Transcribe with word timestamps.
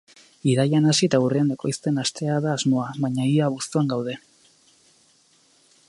Irailean 0.51 0.87
hasi 0.91 1.09
eta 1.09 1.19
urrian 1.25 1.51
ekoizten 1.55 2.01
hastea 2.03 2.39
da 2.47 2.55
asmoa, 2.55 2.87
baina 3.05 3.29
ia 3.35 3.45
abuztuan 3.51 3.93
gaude. 3.93 4.17